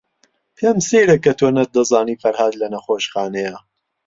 پێم 0.57 0.77
سەیرە 0.89 1.17
کە 1.23 1.31
تۆ 1.39 1.47
نەتدەزانی 1.57 2.19
فەرھاد 2.21 2.53
لە 2.61 2.67
نەخۆشخانەیە. 2.73 3.55